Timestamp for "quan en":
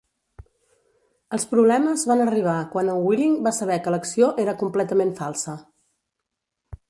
2.71-3.05